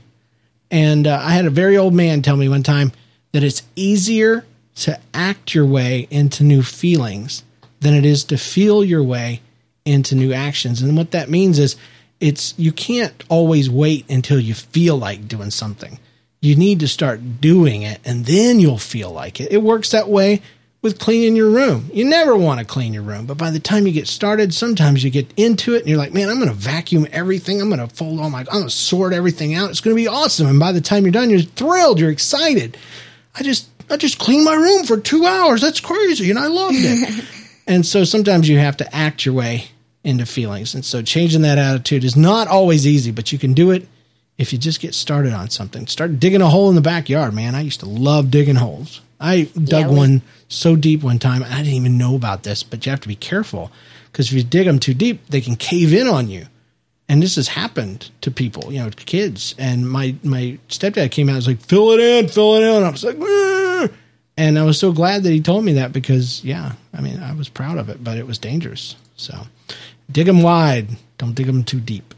[0.72, 2.92] And uh, I had a very old man tell me one time
[3.32, 7.44] that it's easier to act your way into new feelings
[7.80, 9.42] than it is to feel your way
[9.86, 10.82] into new actions.
[10.82, 11.76] And what that means is
[12.20, 16.00] it's you can't always wait until you feel like doing something.
[16.42, 19.52] You need to start doing it and then you'll feel like it.
[19.52, 20.42] It works that way
[20.86, 21.89] with cleaning your room.
[21.91, 25.04] You never want to clean your room, but by the time you get started, sometimes
[25.04, 27.60] you get into it and you're like, man, I'm going to vacuum everything.
[27.60, 29.71] I'm going to fold all my, I'm going to sort everything out.
[29.71, 30.45] It's going to be awesome.
[30.45, 32.00] And by the time you're done, you're thrilled.
[32.00, 32.78] You're excited.
[33.34, 35.60] I just, I just cleaned my room for two hours.
[35.60, 36.30] That's crazy.
[36.30, 37.26] And I loved it.
[37.67, 39.69] and so sometimes you have to act your way
[40.04, 40.76] into feelings.
[40.76, 43.88] And so changing that attitude is not always easy, but you can do it
[44.38, 45.88] if you just get started on something.
[45.88, 47.56] Start digging a hole in the backyard, man.
[47.56, 49.02] I used to love digging holes.
[49.19, 52.86] I dug we- one so deep one time, I didn't even know about this, but
[52.86, 53.72] you have to be careful
[54.12, 56.46] because if you dig them too deep, they can cave in on you.
[57.08, 59.54] And this has happened to people, you know, kids.
[59.60, 62.76] And my my stepdad came out and was like, fill it in, fill it in.
[62.76, 63.90] And I was like, "Ah."
[64.38, 67.34] and I was so glad that he told me that because, yeah, I mean, I
[67.34, 68.96] was proud of it, but it was dangerous.
[69.16, 69.48] So
[70.12, 72.14] dig them wide, don't dig them too deep.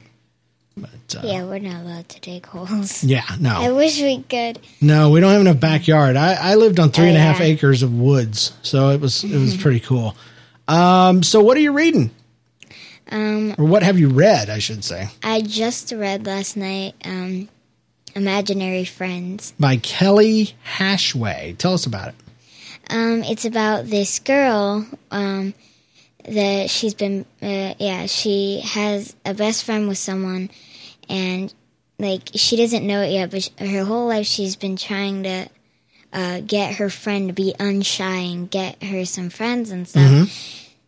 [0.78, 3.04] But uh, Yeah, we're not allowed to dig holes.
[3.04, 3.56] yeah, no.
[3.58, 4.60] I wish we could.
[4.80, 6.16] No, we don't have enough backyard.
[6.16, 7.50] I, I lived on three and a half Oh, yeah.
[7.54, 10.16] acres of woods, so it was it was pretty cool.
[10.68, 12.12] Um, so what are you reading,
[13.12, 14.50] Um, or what have you read?
[14.50, 16.94] I should say I just read last night.
[17.06, 17.50] Um,
[18.16, 19.54] Imaginary Friends.
[19.60, 21.58] by Kelly Hashway.
[21.58, 22.16] Tell us about it.
[22.90, 24.88] Um, it's about this girl.
[25.12, 25.54] Um,
[26.28, 27.26] that she's been.
[27.42, 30.50] Uh, yeah, she has a best friend with someone,
[31.10, 31.54] and
[32.00, 35.48] like she doesn't know it yet, but her whole life she's been trying to
[36.14, 40.30] uh, get her friend to be unshy and get her some friends and stuff.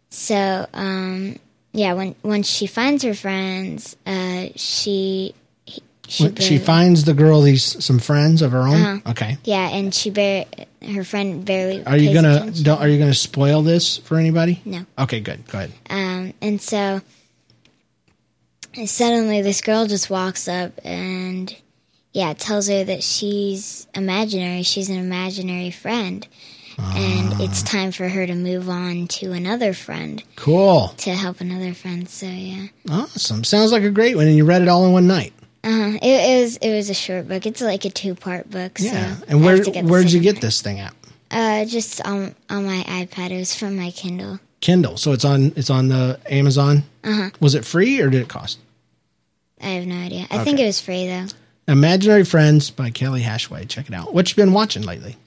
[0.09, 1.37] So, um,
[1.71, 5.35] yeah, when once she finds her friends, uh, she
[6.07, 8.81] she, she finds the girl these some friends of her own.
[8.81, 9.11] Uh-huh.
[9.11, 9.37] Okay.
[9.43, 10.45] yeah, and she bar-
[10.87, 11.85] her friend barely.
[11.85, 14.61] Are you gonna don't, are you gonna spoil this for anybody?
[14.65, 14.85] No.
[14.97, 15.47] Okay, good.
[15.47, 15.71] Go ahead.
[15.89, 17.01] Um, and so
[18.85, 21.55] suddenly this girl just walks up and
[22.13, 24.63] yeah, tells her that she's imaginary.
[24.63, 26.27] She's an imaginary friend.
[26.81, 30.93] And it's time for her to move on to another friend Cool.
[30.99, 32.07] to help another friend.
[32.07, 33.43] So yeah, Awesome.
[33.43, 35.33] Sounds like a great one, and you read it all in one night.
[35.65, 37.45] uh, it, it was it was a short book.
[37.45, 38.77] It's like a two part book.
[38.79, 39.17] Yeah.
[39.17, 40.93] So and where have to get the where'd you get this thing at?
[41.29, 43.31] Uh, just on on my iPad.
[43.31, 44.39] It was from my Kindle.
[44.61, 44.97] Kindle.
[44.97, 46.83] So it's on it's on the Amazon.
[47.03, 47.29] Uh-huh.
[47.39, 48.59] Was it free or did it cost?
[49.61, 50.25] I have no idea.
[50.29, 51.25] I think it was free though.
[51.67, 53.67] Imaginary Friends by Kelly Hashway.
[53.69, 54.13] Check it out.
[54.13, 55.17] What you been watching lately?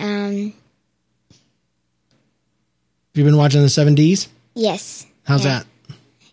[0.00, 0.52] Um,
[1.30, 4.28] Have you been watching the Seven Ds?
[4.54, 5.06] yes.
[5.24, 5.60] How's Yeah.
[5.60, 5.66] that?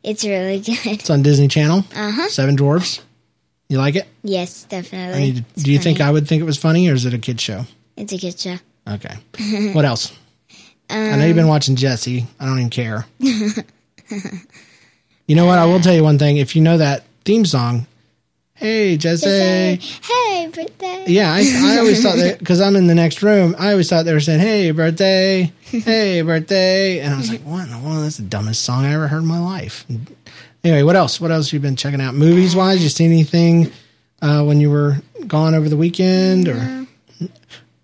[0.04, 0.80] It's really good.
[0.86, 1.86] It's on Disney Channel.
[1.95, 2.30] Uh huh.
[2.30, 3.01] Seven Dwarfs.
[3.69, 4.08] You like it?
[4.23, 5.34] Yes, definitely.
[5.34, 6.01] To, do you think.
[6.01, 7.65] I would think it was funny, or is it a kid show?
[7.95, 8.56] It's a kid show.
[8.89, 9.15] Okay.
[9.73, 10.12] what else?
[10.91, 12.27] I know you've been watching Jessie.
[12.39, 13.06] I don't even care.
[13.19, 15.60] you know what?
[15.60, 16.38] I will tell you one thing.
[16.38, 17.88] If you know that theme song,
[18.54, 19.27] Hey, Jessie.
[19.27, 21.06] hey, birthday.
[21.08, 23.56] Yeah, I, I always thought that because I'm in the next room.
[23.58, 27.65] I always thought they were saying, "Hey, birthday, hey, birthday," and I was like, "What
[27.65, 28.04] in the world?
[28.04, 29.84] That's the dumbest song I ever heard in my life."
[30.63, 31.19] Anyway, what else?
[31.19, 32.13] What else you been checking out?
[32.13, 33.71] Movies wise, you see anything
[34.21, 36.47] uh, when you were gone over the weekend?
[36.47, 36.86] Or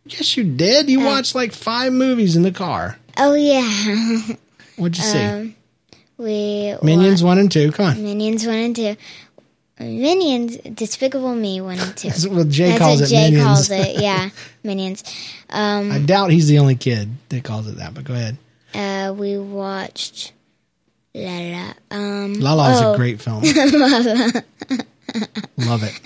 [0.09, 0.89] yes, you did.
[0.89, 2.97] You watched like five movies in the car.
[3.17, 4.35] Oh yeah.
[4.77, 5.23] What'd you see?
[5.23, 5.55] Um,
[6.17, 7.71] we Minions wa- one and two.
[7.71, 8.03] Come on.
[8.03, 8.95] Minions one and two.
[9.79, 12.09] Minions, Despicable Me one and two.
[12.09, 13.13] That's what Jay That's calls what it.
[13.13, 13.45] Jay Minions.
[13.45, 13.95] calls it.
[14.01, 14.29] Yeah,
[14.63, 15.03] Minions.
[15.49, 17.93] Um, I doubt he's the only kid that calls it that.
[17.93, 18.37] But go ahead.
[18.73, 20.33] uh, we watched
[21.13, 21.73] La La.
[21.91, 23.43] Um, La La is oh, a great film.
[25.57, 25.99] Love it.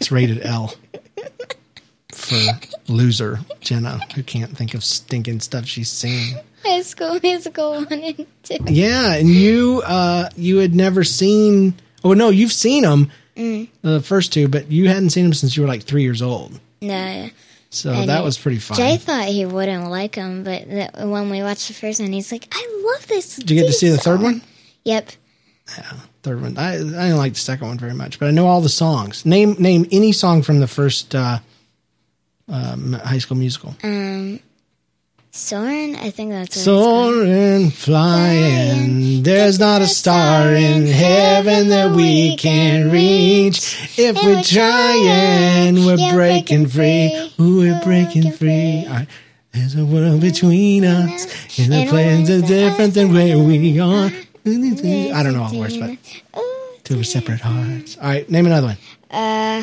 [0.00, 0.74] It's rated L
[2.28, 6.36] for loser Jenna, who can't think of stinking stuff she's seen.
[6.64, 8.56] High School Musical one and two.
[8.66, 11.74] Yeah, and you uh you had never seen.
[12.04, 15.62] Oh no, you've seen them, the first two, but you hadn't seen them since you
[15.62, 16.60] were like three years old.
[16.80, 17.30] No,
[17.70, 18.76] So And that was pretty fun.
[18.76, 22.30] Jay thought he wouldn't like them, but the, when we watched the first one, he's
[22.30, 24.42] like, "I love this." Did you get to see the third one?
[24.84, 25.10] Yep.
[25.76, 26.56] Yeah, Third one.
[26.58, 29.24] I I didn't like the second one very much, but I know all the songs.
[29.24, 31.38] Name name any song from the first uh,
[32.48, 33.74] um, High School Musical.
[33.82, 34.40] Um,
[35.30, 36.60] Soren, I think that's.
[36.60, 43.98] Soaring, flying, there's not a star in heaven that we can reach.
[43.98, 47.32] If we're trying, we're breaking free.
[47.38, 48.86] Ooh, we're breaking free.
[48.88, 49.06] Right.
[49.52, 54.10] There's a world between us, and the plans are different than where we are.
[54.46, 55.98] I don't know all the words, but
[56.84, 57.96] two separate hearts.
[57.98, 58.78] All right, name another one.
[59.10, 59.62] Uh,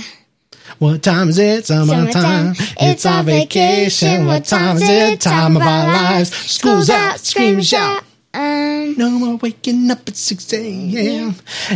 [0.79, 1.65] What time is it?
[1.67, 2.53] Summertime.
[2.55, 2.55] Summertime.
[2.79, 4.25] It's our vacation.
[4.25, 5.21] What time is it?
[5.21, 6.33] Time of our lives.
[6.35, 7.19] School's out.
[7.19, 8.03] Scream and shout.
[8.33, 11.35] Um, No more waking up at 6 a.m.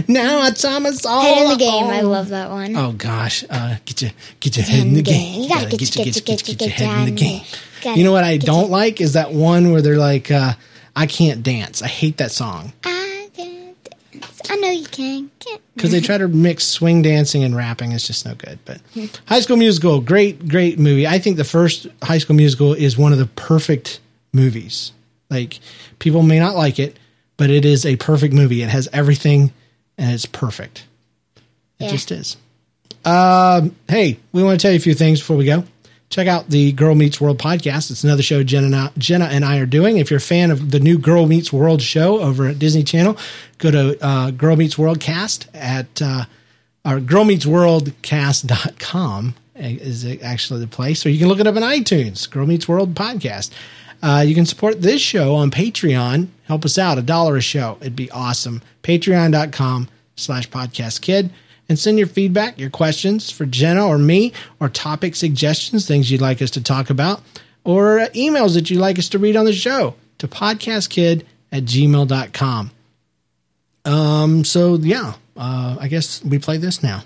[0.10, 1.86] Now our time is all Head in the game.
[1.86, 2.76] I love that one.
[2.76, 5.44] Oh gosh, uh, get your get your head in the game.
[5.44, 7.42] You gotta get your- get your- get your- get your head in the game.
[7.96, 10.54] You know what I don't like is that one where they're like, uh,
[10.98, 12.99] "I can't dance." I hate that song I.
[14.50, 15.30] I know you can.
[15.40, 15.62] Can't.
[15.76, 17.92] because they try to mix swing dancing and rapping.
[17.92, 18.58] It's just no good.
[18.66, 18.82] But
[19.28, 21.06] High School Musical, great, great movie.
[21.08, 24.00] I think the first High School Musical is one of the perfect
[24.34, 24.92] movies.
[25.30, 25.60] Like
[26.00, 26.98] people may not like it,
[27.38, 28.62] but it is a perfect movie.
[28.64, 29.54] It has everything,
[29.98, 30.86] and it's perfect.
[31.80, 31.92] It Yeah.
[31.92, 32.36] just is.
[33.06, 35.64] Um, hey, we want to tell you a few things before we go.
[36.10, 37.92] Check out the Girl Meets World podcast.
[37.92, 39.98] It's another show Jenna and, I, Jenna and I are doing.
[39.98, 43.16] If you're a fan of the new Girl Meets World show over at Disney Channel,
[43.60, 46.26] go to uh, Girl Meets World cast at uh,
[46.86, 52.46] or girlmeetsworldcast.com is actually the place, or you can look it up on iTunes, Girl
[52.46, 53.52] Meets World podcast.
[54.02, 56.30] Uh, you can support this show on Patreon.
[56.46, 57.78] Help us out, a dollar a show.
[57.82, 58.62] It'd be awesome.
[58.84, 61.32] Patreon.com slash podcast kid.
[61.70, 66.20] And send your feedback, your questions for Jenna or me, or topic suggestions, things you'd
[66.20, 67.22] like us to talk about,
[67.64, 71.64] or uh, emails that you'd like us to read on the show to podcastkid at
[71.64, 72.72] gmail.com.
[73.86, 77.04] Um, so yeah, uh, I guess we play this now.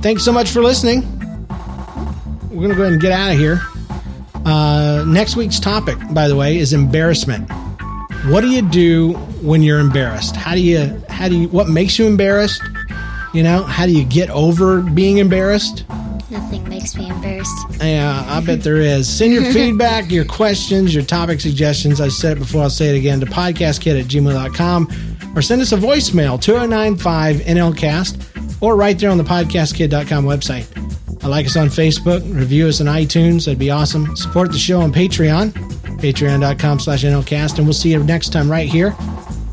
[0.00, 1.02] Thanks so much for listening.
[2.50, 3.60] We're gonna go ahead and get out of here.
[4.44, 7.50] Uh, next week's topic, by the way, is embarrassment.
[8.26, 10.36] What do you do when you're embarrassed?
[10.36, 12.62] How do you how do you what makes you embarrassed?
[13.34, 15.84] You know, how do you get over being embarrassed?
[16.30, 17.52] Nothing makes me embarrassed.
[17.80, 19.08] Yeah, I bet there is.
[19.08, 22.00] Send your feedback, your questions, your topic suggestions.
[22.00, 25.72] I said it before, I'll say it again to podcastkid at gmail.com or send us
[25.72, 30.66] a voicemail, 2095 NLCast, or right there on the podcastkid.com website.
[31.24, 33.44] Uh, Like us on Facebook, review us on iTunes.
[33.44, 34.16] That'd be awesome.
[34.16, 35.50] Support the show on Patreon,
[36.00, 38.96] patreon.com slash NLCast, and we'll see you next time right here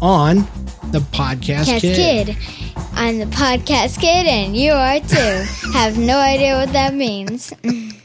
[0.02, 0.48] on
[0.94, 2.28] the Podcast Cast Kid.
[2.28, 2.38] kid.
[2.94, 5.72] I'm the podcast kid, and you are too.
[5.74, 7.52] Have no idea what that means.